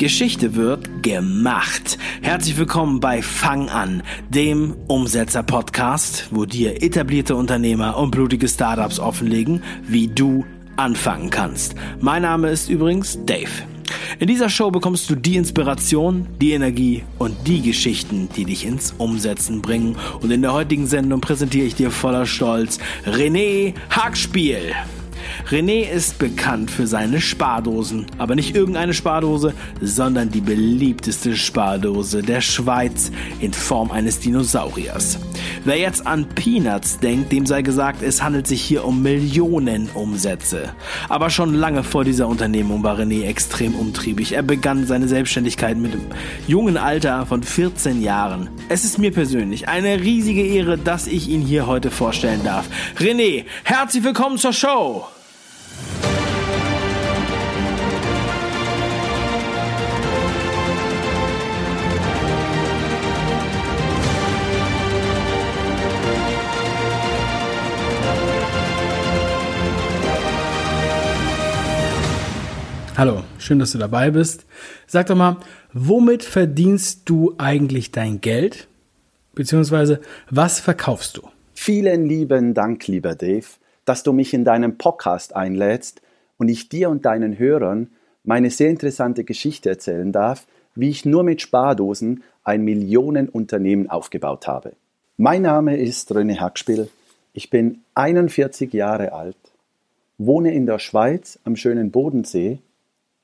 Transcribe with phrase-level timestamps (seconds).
[0.00, 1.98] Geschichte wird gemacht.
[2.22, 9.62] Herzlich willkommen bei Fang an, dem Umsetzer-Podcast, wo dir etablierte Unternehmer und blutige Startups offenlegen,
[9.86, 11.74] wie du anfangen kannst.
[12.00, 13.50] Mein Name ist übrigens Dave.
[14.18, 18.94] In dieser Show bekommst du die Inspiration, die Energie und die Geschichten, die dich ins
[18.96, 19.96] Umsetzen bringen.
[20.22, 24.74] Und in der heutigen Sendung präsentiere ich dir voller Stolz René Hackspiel.
[25.48, 32.40] René ist bekannt für seine Spardosen, aber nicht irgendeine Spardose, sondern die beliebteste Spardose der
[32.40, 35.18] Schweiz in Form eines Dinosauriers.
[35.64, 40.72] Wer jetzt an Peanuts denkt, dem sei gesagt, es handelt sich hier um Millionen Umsätze.
[41.08, 44.32] Aber schon lange vor dieser Unternehmung war René extrem umtriebig.
[44.32, 46.06] Er begann seine Selbstständigkeit mit dem
[46.46, 48.48] jungen Alter von 14 Jahren.
[48.68, 52.66] Es ist mir persönlich eine riesige Ehre, dass ich ihn hier heute vorstellen darf.
[52.98, 55.06] René, herzlich willkommen zur Show!
[73.00, 74.44] Hallo, schön, dass du dabei bist.
[74.86, 75.38] Sag doch mal,
[75.72, 78.68] womit verdienst du eigentlich dein Geld?
[79.34, 81.22] Beziehungsweise, was verkaufst du?
[81.54, 83.46] Vielen lieben Dank, lieber Dave,
[83.86, 86.02] dass du mich in deinen Podcast einlädst
[86.36, 87.88] und ich dir und deinen Hörern
[88.22, 94.72] meine sehr interessante Geschichte erzählen darf, wie ich nur mit Spardosen ein Millionenunternehmen aufgebaut habe.
[95.16, 96.90] Mein Name ist René Hackspiel.
[97.32, 99.38] Ich bin 41 Jahre alt,
[100.18, 102.58] wohne in der Schweiz am schönen Bodensee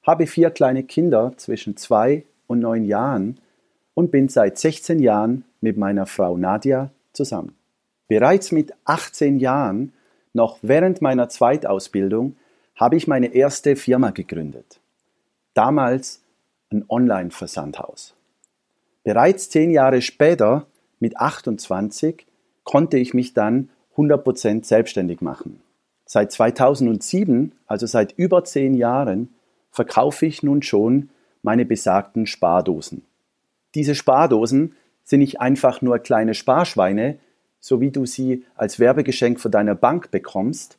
[0.06, 3.40] habe vier kleine Kinder zwischen zwei und neun Jahren
[3.94, 7.56] und bin seit 16 Jahren mit meiner Frau Nadia zusammen.
[8.08, 9.92] Bereits mit 18 Jahren,
[10.32, 12.36] noch während meiner Zweitausbildung,
[12.76, 14.78] habe ich meine erste Firma gegründet.
[15.54, 16.22] Damals
[16.70, 18.14] ein Online-Versandhaus.
[19.02, 20.66] Bereits zehn Jahre später,
[21.00, 22.26] mit 28,
[22.64, 25.60] konnte ich mich dann 100% selbstständig machen.
[26.04, 29.30] Seit 2007, also seit über zehn Jahren,
[29.76, 31.10] verkaufe ich nun schon
[31.42, 33.02] meine besagten Spardosen.
[33.74, 37.18] Diese Spardosen sind nicht einfach nur kleine Sparschweine,
[37.60, 40.78] so wie du sie als Werbegeschenk von deiner Bank bekommst,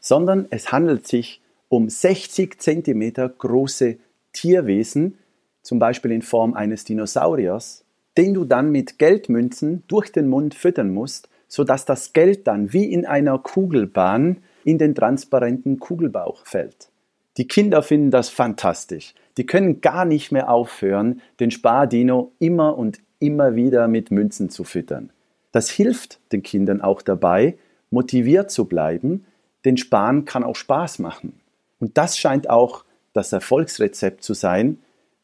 [0.00, 3.96] sondern es handelt sich um 60 cm große
[4.32, 5.18] Tierwesen,
[5.62, 7.84] zum Beispiel in Form eines Dinosauriers,
[8.18, 12.92] den du dann mit Geldmünzen durch den Mund füttern musst, sodass das Geld dann wie
[12.92, 16.91] in einer Kugelbahn in den transparenten Kugelbauch fällt.
[17.38, 19.14] Die Kinder finden das fantastisch.
[19.36, 24.64] Die können gar nicht mehr aufhören, den Spardino immer und immer wieder mit Münzen zu
[24.64, 25.10] füttern.
[25.52, 27.56] Das hilft den Kindern auch dabei,
[27.90, 29.24] motiviert zu bleiben,
[29.64, 31.40] denn Sparen kann auch Spaß machen.
[31.78, 34.78] Und das scheint auch das Erfolgsrezept zu sein,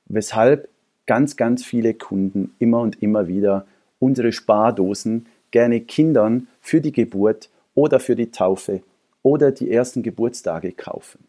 [0.07, 0.69] weshalb
[1.07, 3.67] ganz, ganz viele Kunden immer und immer wieder
[3.99, 8.83] unsere Spardosen gerne Kindern für die Geburt oder für die Taufe
[9.23, 11.25] oder die ersten Geburtstage kaufen.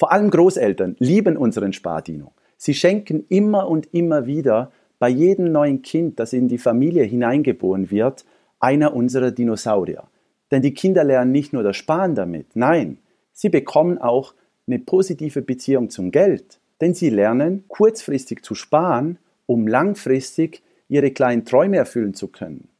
[0.00, 2.32] Vor allem Großeltern lieben unseren Spardino.
[2.56, 7.90] Sie schenken immer und immer wieder bei jedem neuen Kind, das in die Familie hineingeboren
[7.90, 8.24] wird,
[8.60, 10.04] einer unserer Dinosaurier.
[10.50, 12.96] Denn die Kinder lernen nicht nur das Sparen damit, nein,
[13.34, 14.32] sie bekommen auch
[14.66, 16.60] eine positive Beziehung zum Geld.
[16.80, 22.70] Denn sie lernen kurzfristig zu sparen, um langfristig ihre kleinen Träume erfüllen zu können.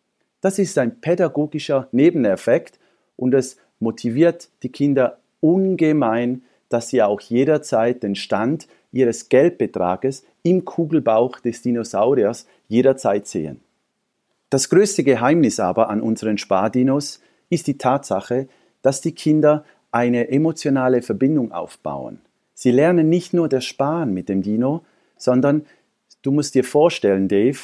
[0.41, 2.79] Das ist ein pädagogischer Nebeneffekt
[3.17, 10.65] und es motiviert die Kinder ungemein, dass sie auch jederzeit den Stand ihres Geldbetrages im
[10.65, 13.61] Kugelbauch des Dinosauriers jederzeit sehen.
[14.49, 17.21] Das größte Geheimnis aber an unseren Spardinos
[17.51, 18.49] ist die Tatsache,
[18.83, 22.21] dass die Kinder eine emotionale Verbindung aufbauen.
[22.55, 24.85] Sie lernen nicht nur das Sparen mit dem Dino,
[25.17, 25.67] sondern
[26.23, 27.59] du musst dir vorstellen, Dave,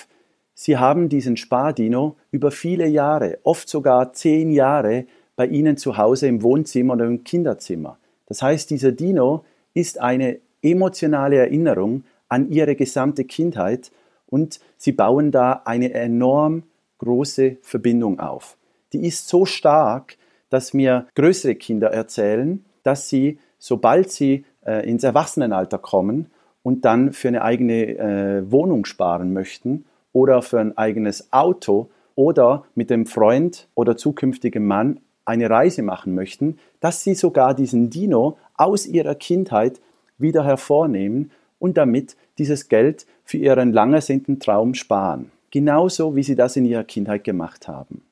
[0.55, 5.07] sie haben diesen Spardino über viele Jahre, oft sogar zehn Jahre,
[5.37, 7.99] bei ihnen zu Hause im Wohnzimmer oder im Kinderzimmer.
[8.27, 9.45] Das heißt, dieser Dino
[9.75, 13.93] ist eine emotionale Erinnerung an ihre gesamte Kindheit
[14.27, 16.65] und sie bauen da eine enorm
[16.99, 18.57] große Verbindung auf.
[18.93, 20.17] Die ist so stark,
[20.51, 26.31] dass mir größere Kinder erzählen, dass sie, sobald sie äh, ins Erwachsenenalter kommen
[26.63, 32.65] und dann für eine eigene äh, Wohnung sparen möchten oder für ein eigenes Auto oder
[32.75, 38.39] mit dem Freund oder zukünftigen Mann eine Reise machen möchten, dass sie sogar diesen Dino
[38.55, 39.81] aus ihrer Kindheit
[40.19, 45.31] wieder hervornehmen und damit dieses Geld für ihren langersehnten Traum sparen.
[45.51, 48.03] Genauso wie sie das in ihrer Kindheit gemacht haben.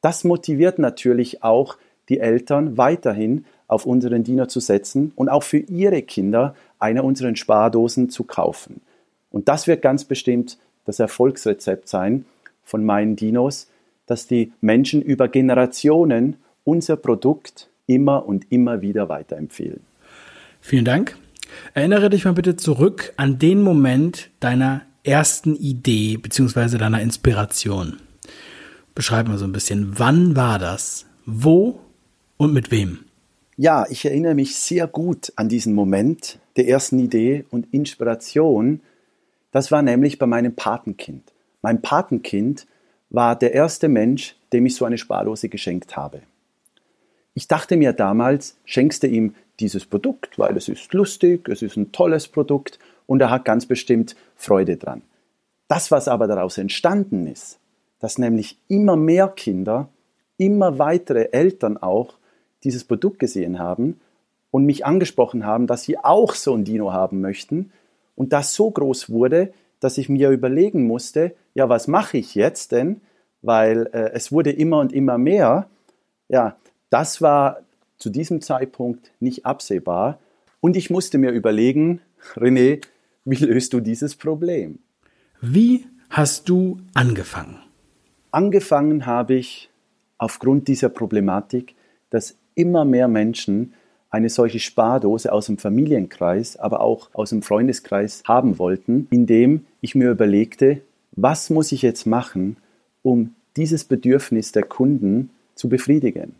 [0.00, 1.76] Das motiviert natürlich auch
[2.08, 7.34] die Eltern weiterhin auf unseren Dino zu setzen und auch für ihre Kinder eine unserer
[7.36, 8.80] Spardosen zu kaufen.
[9.30, 12.24] Und das wird ganz bestimmt das Erfolgsrezept sein
[12.64, 13.68] von meinen Dinos,
[14.06, 16.36] dass die Menschen über Generationen
[16.68, 19.80] unser Produkt immer und immer wieder weiterempfehlen.
[20.60, 21.16] Vielen Dank.
[21.72, 26.76] Erinnere dich mal bitte zurück an den Moment deiner ersten Idee bzw.
[26.76, 27.96] deiner Inspiration.
[28.94, 31.06] Beschreib mal so ein bisschen, wann war das?
[31.24, 31.80] Wo
[32.36, 32.98] und mit wem?
[33.56, 38.80] Ja, ich erinnere mich sehr gut an diesen Moment der ersten Idee und Inspiration.
[39.52, 41.32] Das war nämlich bei meinem Patenkind.
[41.62, 42.66] Mein Patenkind
[43.08, 46.20] war der erste Mensch, dem ich so eine Spardose geschenkt habe.
[47.38, 51.76] Ich dachte mir damals, schenkst du ihm dieses Produkt, weil es ist lustig, es ist
[51.76, 55.02] ein tolles Produkt und er hat ganz bestimmt Freude dran.
[55.68, 57.60] Das, was aber daraus entstanden ist,
[58.00, 59.88] dass nämlich immer mehr Kinder,
[60.36, 62.14] immer weitere Eltern auch
[62.64, 64.00] dieses Produkt gesehen haben
[64.50, 67.70] und mich angesprochen haben, dass sie auch so ein Dino haben möchten
[68.16, 72.72] und das so groß wurde, dass ich mir überlegen musste, ja, was mache ich jetzt
[72.72, 73.00] denn?
[73.42, 75.68] Weil äh, es wurde immer und immer mehr.
[76.28, 76.56] Ja,
[76.90, 77.60] das war
[77.98, 80.18] zu diesem Zeitpunkt nicht absehbar.
[80.60, 82.00] Und ich musste mir überlegen,
[82.34, 82.82] René,
[83.24, 84.78] wie löst du dieses Problem?
[85.40, 87.58] Wie hast du angefangen?
[88.30, 89.70] Angefangen habe ich
[90.16, 91.74] aufgrund dieser Problematik,
[92.10, 93.74] dass immer mehr Menschen
[94.10, 99.94] eine solche Spardose aus dem Familienkreis, aber auch aus dem Freundeskreis haben wollten, indem ich
[99.94, 100.80] mir überlegte,
[101.12, 102.56] was muss ich jetzt machen,
[103.02, 106.34] um dieses Bedürfnis der Kunden zu befriedigen.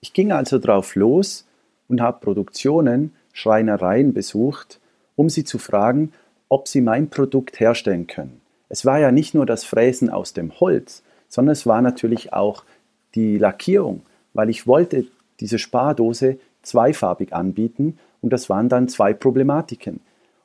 [0.00, 1.46] Ich ging also drauf los
[1.88, 4.80] und habe Produktionen, Schreinereien besucht,
[5.16, 6.12] um sie zu fragen,
[6.48, 8.40] ob sie mein Produkt herstellen können.
[8.68, 12.64] Es war ja nicht nur das Fräsen aus dem Holz, sondern es war natürlich auch
[13.14, 14.02] die Lackierung,
[14.34, 15.06] weil ich wollte
[15.40, 20.00] diese Spardose zweifarbig anbieten und das waren dann zwei Problematiken.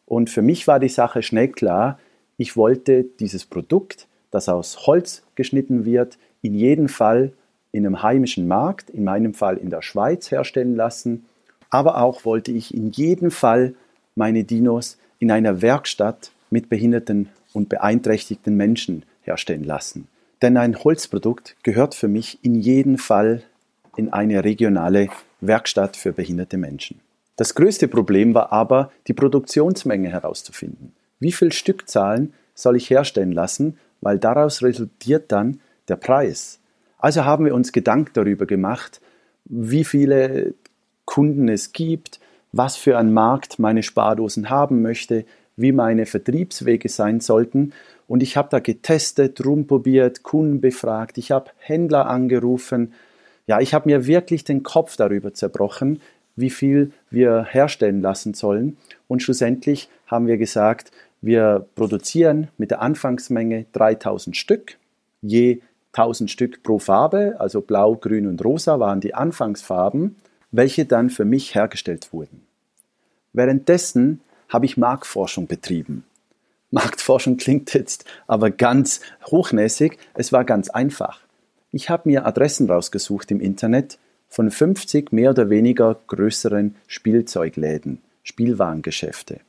[0.06, 2.00] Und für mich war die Sache schnell klar,
[2.38, 7.34] ich wollte dieses Produkt, das aus Holz geschnitten wird, in jedem Fall
[7.74, 11.26] in einem heimischen Markt, in meinem Fall in der Schweiz, herstellen lassen.
[11.70, 13.74] Aber auch wollte ich in jedem Fall
[14.16, 20.08] meine Dinos in einer Werkstatt mit behinderten und beeinträchtigten Menschen herstellen lassen.
[20.42, 23.44] Denn ein Holzprodukt gehört für mich in jedem Fall
[23.96, 25.10] in eine regionale
[25.42, 27.00] Werkstatt für behinderte Menschen.
[27.38, 30.94] Das größte Problem war aber, die Produktionsmenge herauszufinden.
[31.20, 36.60] Wie viel Stückzahlen soll ich herstellen lassen, weil daraus resultiert dann der Preis.
[37.04, 39.02] Also haben wir uns Gedanken darüber gemacht,
[39.44, 40.54] wie viele
[41.04, 42.22] Kunden es gibt,
[42.54, 45.26] was für einen Markt meine Spardosen haben möchte,
[45.58, 47.74] wie meine Vertriebswege sein sollten.
[48.08, 52.94] Und ich habe da getestet, rumprobiert, Kunden befragt, ich habe Händler angerufen.
[53.48, 56.00] Ja, ich habe mir wirklich den Kopf darüber zerbrochen,
[56.38, 58.78] wie viel wir herstellen lassen sollen.
[59.10, 64.78] Und schlussendlich haben wir gesagt, wir produzieren mit der Anfangsmenge 3000 Stück,
[65.22, 65.60] je
[65.94, 70.16] 1000 Stück pro Farbe, also blau, grün und rosa waren die Anfangsfarben,
[70.52, 72.46] welche dann für mich hergestellt wurden.
[73.32, 76.04] Währenddessen habe ich Marktforschung betrieben.
[76.72, 81.20] Marktforschung klingt jetzt aber ganz hochnäsig, es war ganz einfach.
[81.72, 83.98] Ich habe mir Adressen rausgesucht im Internet
[84.30, 89.40] von 50 mehr oder weniger größeren Spielzeugläden, Spielwarengeschäfte.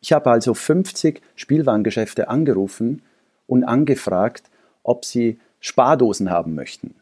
[0.00, 3.02] Ich habe also 50 Spielwarengeschäfte angerufen
[3.46, 4.44] und angefragt,
[4.82, 6.96] ob sie Spardosen haben möchten.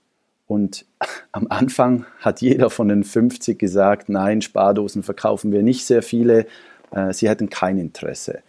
[0.47, 0.85] Und
[1.33, 6.47] am Anfang hat jeder von den 50 gesagt, nein, Spardosen verkaufen wir nicht sehr viele,
[6.93, 8.43] äh, sie hätten kein Interesse.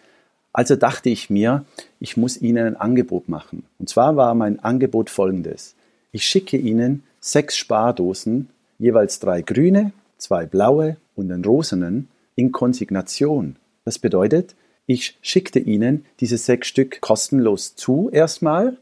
[0.54, 1.64] Also dachte ich mir,
[2.00, 3.64] ich muss Ihnen ein Angebot machen.
[3.80, 5.76] Und zwar war mein Angebot folgendes.
[6.12, 13.56] Ich schicke Ihnen sechs Spardosen, jeweils drei grüne, zwei blaue und einen rosenen, in Konsignation.
[13.86, 14.56] Das bedeutet,
[14.88, 18.78] ich schickte Ihnen diese sechs Stück kostenlos zu erstmal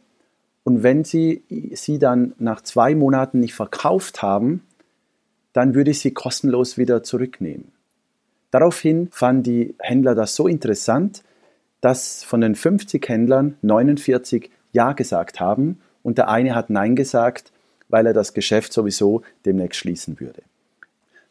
[0.69, 1.41] und wenn Sie
[1.73, 4.61] sie dann nach zwei Monaten nicht verkauft haben,
[5.51, 7.71] dann würde ich sie kostenlos wieder zurücknehmen.
[8.51, 11.23] Daraufhin fanden die Händler das so interessant,
[11.81, 17.51] dass von den 50 Händlern 49 Ja gesagt haben und der eine hat Nein gesagt,
[17.87, 20.43] weil er das Geschäft sowieso demnächst schließen würde.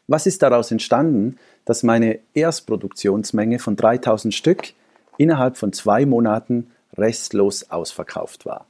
[0.05, 4.73] Was ist daraus entstanden, dass meine Erstproduktionsmenge von 3000 Stück
[5.17, 8.65] innerhalb von zwei Monaten restlos ausverkauft war.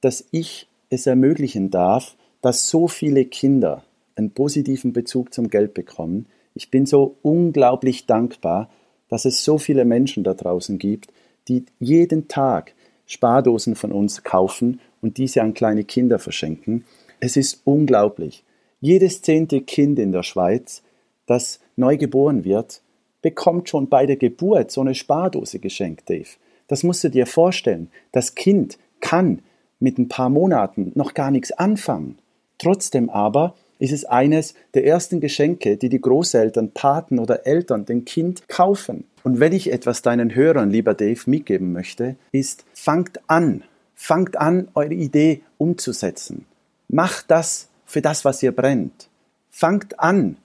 [0.01, 3.83] dass ich es ermöglichen darf, dass so viele Kinder
[4.15, 6.25] einen positiven Bezug zum Geld bekommen,
[6.57, 8.69] ich bin so unglaublich dankbar,
[9.09, 11.13] dass es so viele Menschen da draußen gibt,
[11.47, 12.73] die jeden Tag
[13.05, 16.83] Spardosen von uns kaufen und diese an kleine Kinder verschenken.
[17.19, 18.43] Es ist unglaublich.
[18.81, 20.83] Jedes zehnte Kind in der Schweiz,
[21.25, 22.81] das neu geboren wird,
[23.21, 26.29] bekommt schon bei der Geburt so eine Spardose geschenkt, Dave.
[26.67, 27.89] Das musst du dir vorstellen.
[28.11, 29.41] Das Kind kann
[29.79, 32.17] mit ein paar Monaten noch gar nichts anfangen.
[32.57, 38.05] Trotzdem aber ist es eines der ersten Geschenke, die die Großeltern, Paten oder Eltern dem
[38.05, 39.05] Kind kaufen.
[39.23, 43.63] Und wenn ich etwas deinen Hörern, lieber Dave, mitgeben möchte, ist, fangt an,
[43.95, 46.45] fangt an, eure Idee umzusetzen.
[46.87, 49.09] Macht das für das, was ihr brennt.
[49.49, 50.37] Fangt an,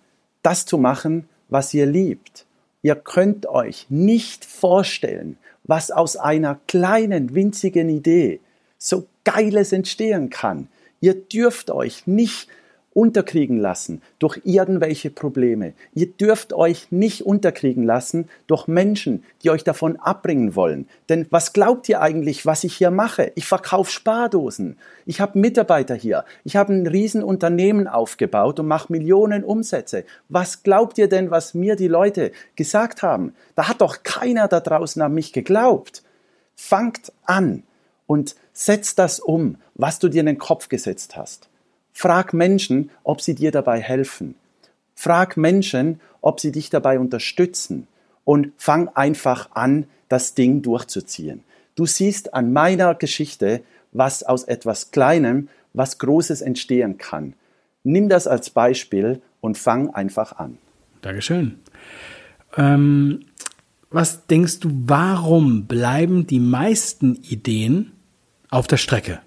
[0.43, 2.47] das zu machen, was ihr liebt.
[2.83, 8.41] Ihr könnt euch nicht vorstellen, was aus einer kleinen, winzigen Idee
[8.79, 10.69] so Geiles entstehen kann.
[11.01, 12.49] Ihr dürft euch nicht
[12.95, 15.73] unterkriegen lassen durch irgendwelche Probleme.
[15.95, 20.89] Ihr dürft euch nicht unterkriegen lassen durch Menschen, die euch davon abbringen wollen.
[21.09, 23.33] Denn was glaubt ihr eigentlich, was ich hier mache?
[23.35, 24.77] Ich verkaufe Spardosen.
[25.07, 26.25] Ich habe Mitarbeiter hier.
[26.45, 30.05] Ich habe ein Riesenunternehmen aufgebaut und mache Millionen Umsätze.
[30.29, 33.35] Was glaubt ihr denn, was mir die Leute gesagt haben?
[33.55, 36.03] Da hat doch keiner da draußen an mich geglaubt.
[36.55, 37.63] Fangt an
[38.07, 41.49] und setzt das um, was du dir in den Kopf gesetzt hast.
[41.93, 44.35] Frag Menschen, ob sie dir dabei helfen.
[44.95, 47.87] Frag Menschen, ob sie dich dabei unterstützen.
[48.25, 51.43] Und fang einfach an, das Ding durchzuziehen.
[51.75, 57.35] Du siehst an meiner Geschichte, was aus etwas Kleinem, was Großes entstehen kann.
[57.83, 60.59] Nimm das als Beispiel und fang einfach an.
[61.01, 61.59] Dankeschön.
[62.57, 63.25] Ähm,
[63.91, 67.93] was denkst du, warum bleiben die meisten Ideen
[68.51, 69.21] auf der Strecke?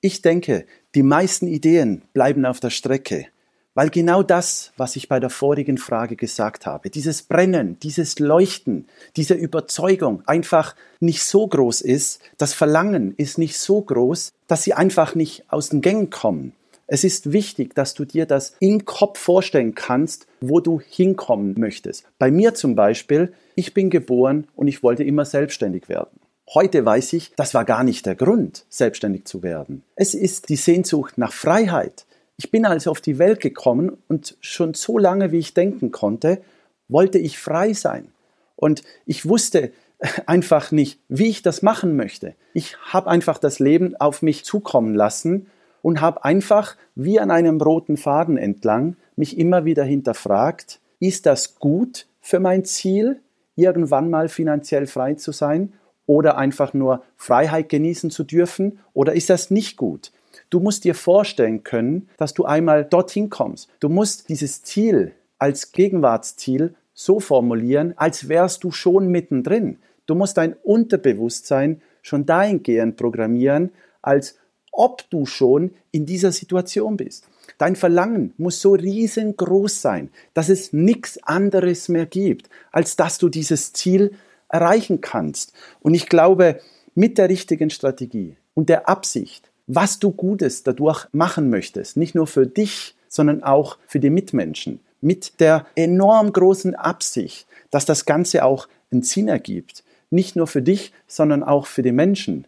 [0.00, 0.66] Ich denke,
[0.98, 3.26] die meisten Ideen bleiben auf der Strecke,
[3.74, 8.88] weil genau das, was ich bei der vorigen Frage gesagt habe, dieses Brennen, dieses Leuchten,
[9.14, 14.74] diese Überzeugung einfach nicht so groß ist, das Verlangen ist nicht so groß, dass sie
[14.74, 16.52] einfach nicht aus den Gängen kommen.
[16.88, 22.06] Es ist wichtig, dass du dir das im Kopf vorstellen kannst, wo du hinkommen möchtest.
[22.18, 26.17] Bei mir zum Beispiel, ich bin geboren und ich wollte immer selbstständig werden.
[26.54, 29.82] Heute weiß ich, das war gar nicht der Grund, selbstständig zu werden.
[29.96, 32.06] Es ist die Sehnsucht nach Freiheit.
[32.38, 36.40] Ich bin also auf die Welt gekommen und schon so lange, wie ich denken konnte,
[36.88, 38.08] wollte ich frei sein.
[38.56, 39.72] Und ich wusste
[40.26, 42.34] einfach nicht, wie ich das machen möchte.
[42.54, 45.48] Ich habe einfach das Leben auf mich zukommen lassen
[45.82, 51.56] und habe einfach wie an einem roten Faden entlang mich immer wieder hinterfragt, ist das
[51.56, 53.20] gut für mein Ziel,
[53.54, 55.74] irgendwann mal finanziell frei zu sein?
[56.08, 58.80] Oder einfach nur Freiheit genießen zu dürfen?
[58.94, 60.10] Oder ist das nicht gut?
[60.50, 63.68] Du musst dir vorstellen können, dass du einmal dorthin kommst.
[63.78, 69.78] Du musst dieses Ziel als Gegenwartsziel so formulieren, als wärst du schon mittendrin.
[70.06, 74.36] Du musst dein Unterbewusstsein schon dahingehend programmieren, als
[74.72, 77.28] ob du schon in dieser Situation bist.
[77.58, 83.28] Dein Verlangen muss so riesengroß sein, dass es nichts anderes mehr gibt, als dass du
[83.28, 84.12] dieses Ziel
[84.48, 85.52] erreichen kannst.
[85.80, 86.60] Und ich glaube,
[86.94, 92.26] mit der richtigen Strategie und der Absicht, was du Gutes dadurch machen möchtest, nicht nur
[92.26, 98.44] für dich, sondern auch für die Mitmenschen, mit der enorm großen Absicht, dass das Ganze
[98.44, 102.46] auch einen Sinn ergibt, nicht nur für dich, sondern auch für die Menschen.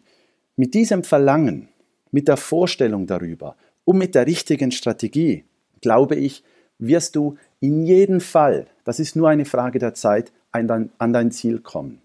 [0.55, 1.69] Mit diesem Verlangen,
[2.11, 3.55] mit der Vorstellung darüber
[3.85, 5.45] und mit der richtigen Strategie,
[5.81, 6.43] glaube ich,
[6.79, 11.13] wirst du in jedem Fall, das ist nur eine Frage der Zeit, an dein, an
[11.13, 12.01] dein Ziel kommen.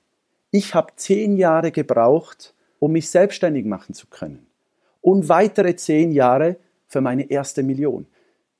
[0.50, 4.46] Ich habe zehn Jahre gebraucht, um mich selbstständig machen zu können.
[5.00, 8.06] Und weitere zehn Jahre für meine erste Million.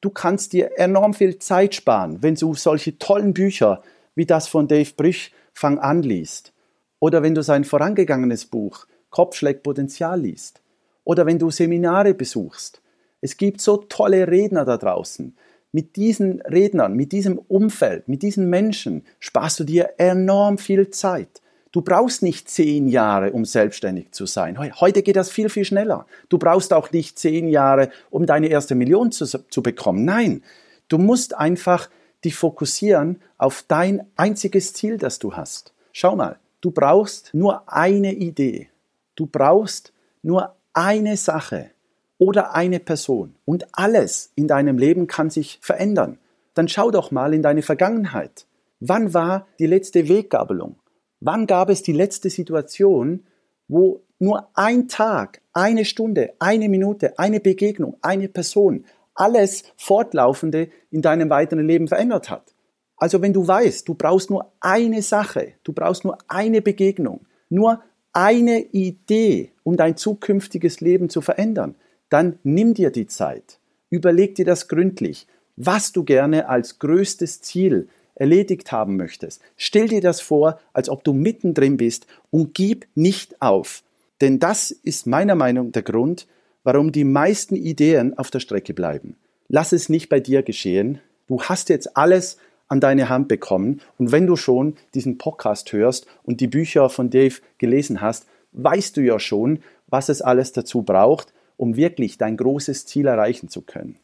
[0.01, 3.83] Du kannst dir enorm viel Zeit sparen, wenn du solche tollen Bücher
[4.15, 6.53] wie das von Dave Brüch Fang an liest.
[6.99, 10.61] Oder wenn du sein vorangegangenes Buch Kopfschläg Potenzial liest.
[11.05, 12.83] Oder wenn du Seminare besuchst.
[13.21, 15.35] Es gibt so tolle Redner da draußen.
[15.77, 21.43] Mit diesen Rednern, mit diesem Umfeld, mit diesen Menschen sparst du dir enorm viel Zeit.
[21.71, 24.59] Du brauchst nicht zehn Jahre, um selbstständig zu sein.
[24.81, 26.07] Heute geht das viel, viel schneller.
[26.31, 30.07] Du brauchst auch nicht zehn Jahre, um deine erste Million zu, zu bekommen.
[30.07, 30.43] Nein,
[30.89, 31.91] du musst einfach
[32.25, 35.75] dich fokussieren auf dein einziges Ziel, das du hast.
[35.93, 38.71] Schau mal, du brauchst nur eine Idee.
[39.15, 39.93] Du brauchst
[40.23, 41.73] nur eine Sache
[42.19, 43.37] oder eine Person.
[43.45, 46.19] Und alles in deinem Leben kann sich verändern.
[46.55, 48.47] Dann schau doch mal in deine Vergangenheit.
[48.81, 50.77] Wann war die letzte Weggabelung?
[51.21, 53.25] Wann gab es die letzte Situation,
[53.69, 61.01] wo nur ein Tag, eine Stunde, eine Minute, eine Begegnung, eine Person alles Fortlaufende in
[61.01, 62.55] deinem weiteren Leben verändert hat?
[62.97, 67.83] Also wenn du weißt, du brauchst nur eine Sache, du brauchst nur eine Begegnung, nur
[68.13, 71.75] eine Idee, um dein zukünftiges Leben zu verändern,
[72.09, 73.59] dann nimm dir die Zeit,
[73.91, 79.43] überleg dir das gründlich, was du gerne als größtes Ziel erledigt haben möchtest.
[79.57, 83.83] Stell dir das vor, als ob du mittendrin bist und gib nicht auf.
[84.21, 86.27] Denn das ist meiner Meinung nach der Grund,
[86.65, 89.17] warum die meisten Ideen auf der Strecke bleiben.
[89.49, 91.01] Lass es nicht bei dir geschehen.
[91.29, 96.07] Du hast jetzt alles an deine Hand bekommen und wenn du schon diesen Podcast hörst
[96.25, 100.83] und die Bücher von Dave gelesen hast, weißt du ja schon, was es alles dazu
[100.83, 103.97] braucht, um wirklich dein großes Ziel erreichen zu können.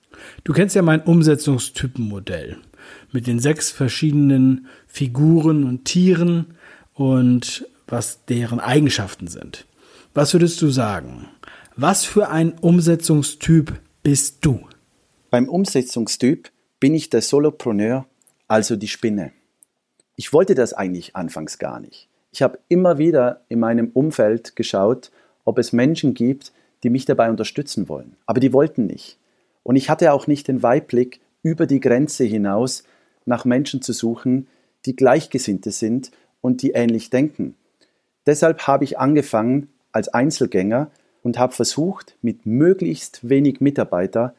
[0.45, 2.59] Du kennst ja mein Umsetzungstypenmodell
[3.13, 6.55] mit den sechs verschiedenen Figuren und Tieren
[6.95, 9.67] und was deren Eigenschaften sind.
[10.15, 11.29] Was würdest du sagen?
[11.77, 14.61] Was für ein Umsetzungstyp bist du?
[15.31, 18.07] Beim Umsetzungstyp bin ich der Solopreneur,
[18.49, 19.33] also die Spinne.
[20.17, 22.09] Ich wollte das eigentlich anfangs gar nicht.
[22.33, 25.11] Ich habe immer wieder in meinem Umfeld geschaut,
[25.45, 28.17] ob es Menschen gibt, die mich dabei unterstützen wollen.
[28.27, 29.19] Aber die wollten nicht.
[29.63, 32.85] Und ich hatte auch nicht den Weitblick, über die Grenze hinaus
[33.25, 34.49] nach Menschen zu suchen,
[34.87, 37.57] die Gleichgesinnte sind und die ähnlich denken.
[38.27, 40.91] Deshalb habe ich angefangen als Einzelgänger
[41.23, 44.35] und habe versucht, mit möglichst wenig Mitarbeiter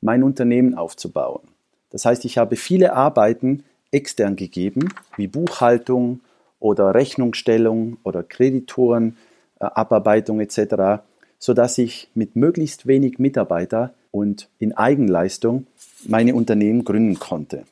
[0.00, 1.42] mein Unternehmen aufzubauen.
[1.90, 6.20] Das heißt, ich habe viele Arbeiten extern gegeben, wie Buchhaltung
[6.60, 9.16] oder Rechnungsstellung oder Kreditoren,
[9.60, 11.02] äh, Abarbeitung etc
[11.38, 15.66] sodass ich mit möglichst wenig Mitarbeiter und in Eigenleistung
[16.06, 17.64] meine Unternehmen gründen konnte.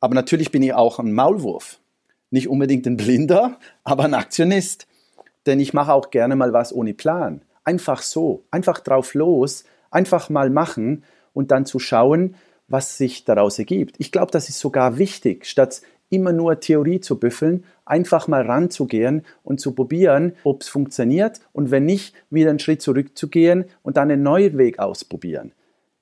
[0.00, 1.78] Aber natürlich bin ich auch ein Maulwurf.
[2.30, 4.86] Nicht unbedingt ein Blinder, aber ein Aktionist.
[5.46, 7.42] Denn ich mache auch gerne mal was ohne Plan.
[7.64, 12.34] Einfach so, einfach drauf los, einfach mal machen und dann zu schauen,
[12.68, 13.96] was sich daraus ergibt.
[13.98, 19.24] Ich glaube, das ist sogar wichtig, statt immer nur Theorie zu büffeln, einfach mal ranzugehen
[19.42, 24.10] und zu probieren, ob es funktioniert und wenn nicht, wieder einen Schritt zurückzugehen und dann
[24.10, 25.52] einen neuen Weg ausprobieren.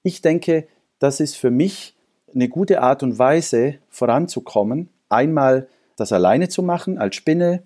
[0.03, 0.67] Ich denke,
[0.99, 1.95] das ist für mich
[2.35, 7.63] eine gute Art und Weise voranzukommen, einmal das alleine zu machen als Spinne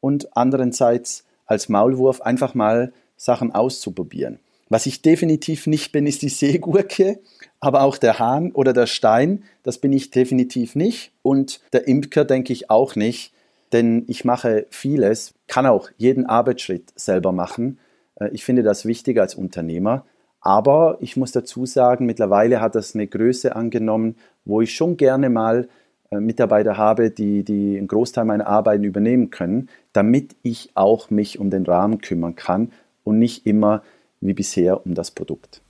[0.00, 4.40] und andererseits als Maulwurf einfach mal Sachen auszuprobieren.
[4.68, 7.20] Was ich definitiv nicht bin, ist die Seegurke,
[7.60, 11.12] aber auch der Hahn oder der Stein, das bin ich definitiv nicht.
[11.22, 13.32] Und der Imker denke ich auch nicht,
[13.72, 17.78] denn ich mache vieles, kann auch jeden Arbeitsschritt selber machen.
[18.16, 20.04] Äh, ich finde das wichtig als Unternehmer.
[20.40, 25.30] Aber ich muss dazu sagen, mittlerweile hat das eine Größe angenommen, wo ich schon gerne
[25.30, 25.68] mal
[26.10, 31.38] äh, Mitarbeiter habe, die, die einen Großteil meiner Arbeiten übernehmen können, damit ich auch mich
[31.38, 32.72] um den Rahmen kümmern kann
[33.04, 33.82] und nicht immer
[34.26, 35.62] wie bisher um das Produkt.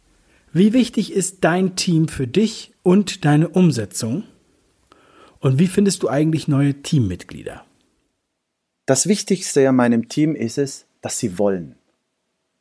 [0.53, 4.23] Wie wichtig ist dein Team für dich und deine Umsetzung?
[5.41, 7.65] Und wie findest du eigentlich neue Teammitglieder?
[8.87, 11.75] Das Wichtigste an meinem Team ist es, dass sie wollen.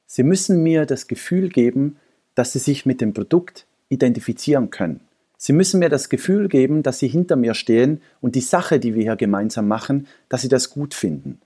[0.06, 1.98] Sie müssen mir das Gefühl geben,
[2.36, 5.02] dass sie sich mit dem Produkt identifizieren können.
[5.38, 8.96] Sie müssen mir das Gefühl geben, dass sie hinter mir stehen und die Sache, die
[8.96, 11.42] wir hier gemeinsam machen, dass sie das gut finden.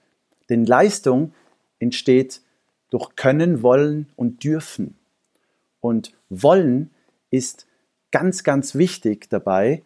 [0.50, 1.34] Denn Leistung
[1.80, 2.42] entsteht
[2.89, 4.95] durch Können, Wollen und Dürfen.
[5.80, 6.91] Und Wollen
[7.30, 7.67] ist
[8.12, 9.84] ganz, ganz wichtig dabei.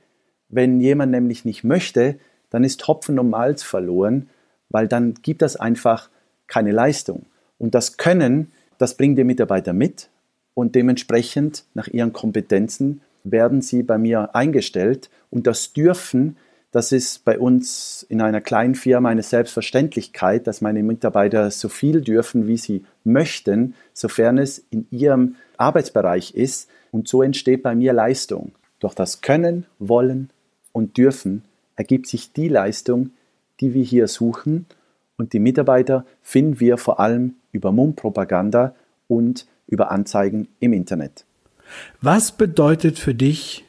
[0.50, 4.30] Wenn jemand nämlich nicht möchte, dann ist Hopfen und Malz verloren
[4.72, 6.10] weil dann gibt das einfach
[6.48, 7.26] keine Leistung.
[7.58, 10.10] Und das Können, das bringen die Mitarbeiter mit
[10.54, 16.38] und dementsprechend nach ihren Kompetenzen werden sie bei mir eingestellt und das Dürfen,
[16.72, 22.02] das ist bei uns in einer kleinen Firma eine Selbstverständlichkeit, dass meine Mitarbeiter so viel
[22.02, 26.70] dürfen, wie sie möchten, sofern es in ihrem Arbeitsbereich ist.
[26.92, 28.54] Und so entsteht bei mir Leistung.
[28.80, 30.30] Durch das Können, Wollen
[30.72, 31.44] und Dürfen
[31.76, 33.12] ergibt sich die Leistung,
[33.60, 34.66] die wir hier suchen
[35.22, 38.74] und die Mitarbeiter finden wir vor allem über Mundpropaganda
[39.08, 41.26] und über Anzeigen im Internet.
[42.02, 43.64] Was bedeutet für dich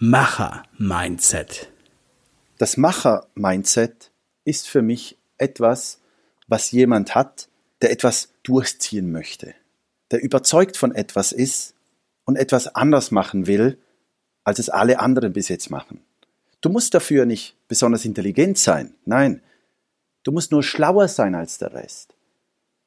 [0.00, 1.71] Macher-Mindset?
[2.62, 4.12] Das Macher-Mindset
[4.44, 5.98] ist für mich etwas,
[6.46, 7.48] was jemand hat,
[7.80, 9.52] der etwas durchziehen möchte,
[10.12, 11.74] der überzeugt von etwas ist
[12.24, 13.78] und etwas anders machen will,
[14.44, 16.04] als es alle anderen bis jetzt machen.
[16.60, 19.42] Du musst dafür nicht besonders intelligent sein, nein,
[20.22, 22.14] du musst nur schlauer sein als der Rest.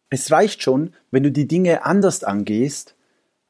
[0.10, 2.96] Es reicht schon, wenn du die Dinge anders angehst,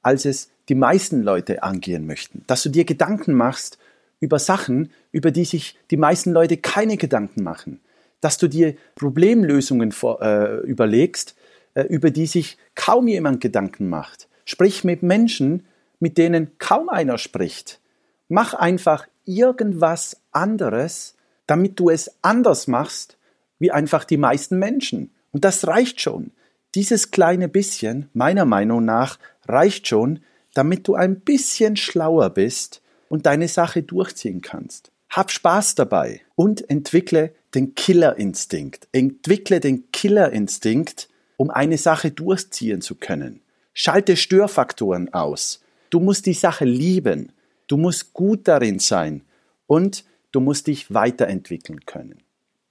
[0.02, 3.78] als es die meisten Leute angehen möchten, dass du dir Gedanken machst
[4.20, 7.82] über Sachen, über die sich die meisten Leute keine Gedanken machen,
[8.22, 11.36] dass du dir Problemlösungen vor, äh, überlegst,
[11.74, 14.28] äh, über die sich kaum jemand Gedanken macht.
[14.46, 15.66] Sprich mit Menschen,
[16.00, 17.80] mit denen kaum einer spricht.
[18.28, 21.16] Mach einfach irgendwas anderes,
[21.48, 23.18] damit du es anders machst,
[23.60, 25.12] wie einfach die meisten Menschen.
[25.32, 26.32] Und das reicht schon.
[26.74, 30.20] Dieses kleine bisschen, meiner Meinung nach, reicht schon,
[30.54, 34.92] damit du ein bisschen schlauer bist und deine Sache durchziehen kannst.
[35.10, 38.88] Hab Spaß dabei und entwickle den Killerinstinkt.
[38.92, 43.42] Entwickle den Killerinstinkt, um eine Sache durchziehen zu können.
[43.74, 45.62] Schalte Störfaktoren aus.
[45.90, 47.32] Du musst die Sache lieben.
[47.68, 49.22] Du musst gut darin sein
[49.68, 52.22] und du musst dich weiterentwickeln können.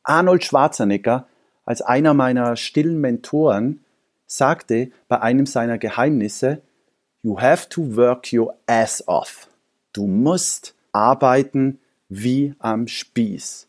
[0.03, 1.27] Arnold Schwarzenegger,
[1.64, 3.85] als einer meiner stillen Mentoren,
[4.27, 6.62] sagte bei einem seiner Geheimnisse,
[7.23, 9.49] You have to work your ass off.
[9.94, 11.78] Du musst arbeiten
[12.09, 13.68] wie am Spieß.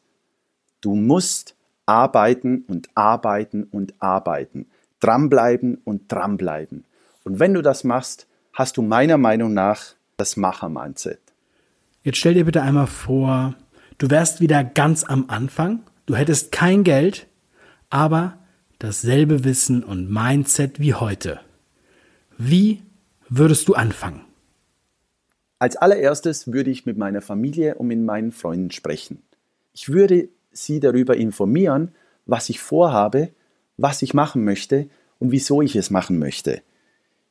[0.81, 4.65] Du musst arbeiten und arbeiten und arbeiten.
[4.99, 6.83] Dranbleiben und dranbleiben.
[7.23, 11.19] Und wenn du das machst, hast du meiner Meinung nach das Macher-Mindset.
[12.01, 13.55] Jetzt stell dir bitte einmal vor,
[13.99, 17.27] du wärst wieder ganz am Anfang, du hättest kein Geld,
[17.91, 18.39] aber
[18.79, 21.39] dasselbe Wissen und Mindset wie heute.
[22.37, 22.81] Wie
[23.29, 24.21] würdest du anfangen?
[25.57, 29.21] Als allererstes würde ich mit meiner Familie und mit meinen Freunden sprechen.
[29.73, 31.93] Ich würde sie darüber informieren,
[32.25, 33.29] was ich vorhabe,
[33.77, 34.89] was ich machen möchte
[35.19, 36.61] und wieso ich es machen möchte.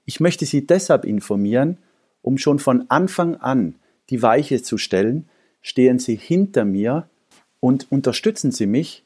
[0.04, 1.78] Ich möchte sie deshalb informieren,
[2.22, 3.76] um schon von Anfang an
[4.10, 5.28] die Weiche zu stellen,
[5.62, 7.08] stehen sie hinter mir
[7.60, 9.04] und unterstützen sie mich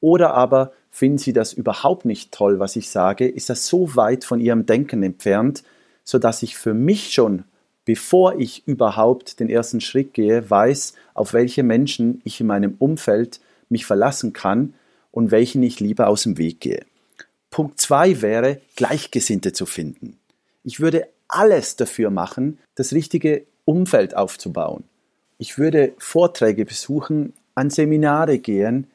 [0.00, 4.24] oder aber finden sie das überhaupt nicht toll, was ich sage, ist das so weit
[4.24, 5.64] von ihrem Denken entfernt,
[6.04, 7.44] sodass ich für mich schon,
[7.88, 13.40] bevor ich überhaupt den ersten Schritt gehe, weiß, auf welche Menschen ich in meinem Umfeld
[13.70, 14.74] mich verlassen kann
[15.10, 16.84] und welchen ich lieber aus dem Weg gehe.
[17.48, 20.18] Punkt zwei wäre, Gleichgesinnte zu finden.
[20.64, 24.84] Ich würde alles dafür machen, das richtige Umfeld aufzubauen.
[25.38, 28.88] Ich würde Vorträge besuchen, an Seminare gehen,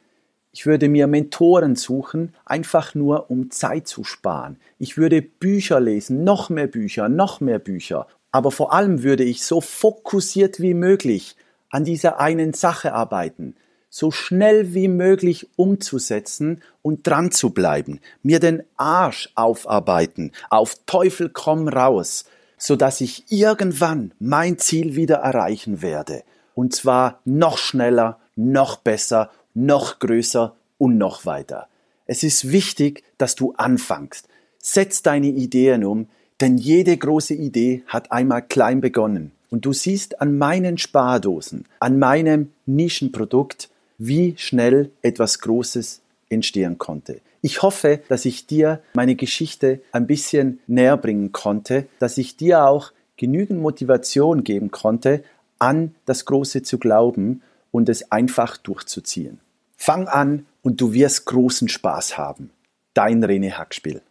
[0.51, 4.58] ich würde mir Mentoren suchen, einfach nur um Zeit zu sparen.
[4.77, 8.06] Ich würde Bücher lesen, noch mehr Bücher, noch mehr Bücher.
[8.34, 11.38] Aber vor allem würde ich so fokussiert wie möglich
[11.69, 13.56] an dieser einen Sache arbeiten,
[13.89, 21.30] so schnell wie möglich umzusetzen und dran zu bleiben, mir den Arsch aufarbeiten, auf Teufel
[21.30, 22.26] komm raus,
[22.58, 26.24] so dass ich irgendwann mein Ziel wieder erreichen werde.
[26.56, 31.67] Und zwar noch schneller, noch besser noch größer und noch weiter.
[32.06, 34.28] Es ist wichtig, dass du anfängst.
[34.58, 36.08] Setz deine Ideen um,
[36.41, 39.32] denn jede große Idee hat einmal klein begonnen.
[39.50, 47.22] Und du siehst an meinen Spardosen, an meinem Nischenprodukt, wie schnell etwas Großes entstehen konnte.
[47.41, 52.65] Ich hoffe, dass ich dir meine Geschichte ein bisschen näher bringen konnte, dass ich dir
[52.65, 55.24] auch genügend Motivation geben konnte,
[55.60, 57.41] an das Große zu glauben
[57.72, 59.39] und es einfach durchzuziehen.
[59.78, 62.50] Fang an und du wirst großen Spaß haben.
[62.93, 64.02] Dein René Hackspiel.